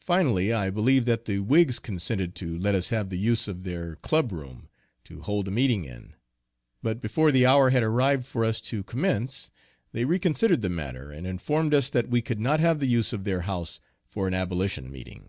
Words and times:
Finally, 0.00 0.50
I 0.50 0.70
believe 0.70 1.04
that 1.04 1.26
the 1.26 1.40
whigs 1.40 1.78
consented 1.78 2.34
to 2.36 2.56
let 2.56 2.74
us 2.74 2.88
have 2.88 3.10
the 3.10 3.18
use 3.18 3.46
of 3.46 3.64
their 3.64 3.96
club 3.96 4.32
room, 4.32 4.70
to 5.04 5.20
hold 5.20 5.44
the 5.44 5.50
meeting 5.50 5.84
in; 5.84 6.14
but 6.82 7.02
before 7.02 7.30
the 7.30 7.44
hour 7.44 7.68
had 7.68 7.82
arrived 7.82 8.24
for 8.24 8.46
us 8.46 8.62
to 8.62 8.82
commence, 8.82 9.50
they 9.92 10.06
re 10.06 10.18
considered 10.18 10.62
the 10.62 10.70
matter, 10.70 11.10
and 11.10 11.26
informed 11.26 11.74
us 11.74 11.90
that 11.90 12.08
we 12.08 12.22
could 12.22 12.40
not 12.40 12.60
have 12.60 12.80
the 12.80 12.88
use 12.88 13.12
of 13.12 13.24
their 13.24 13.42
house 13.42 13.78
for 14.06 14.26
an 14.26 14.32
abolition 14.32 14.90
meeting. 14.90 15.28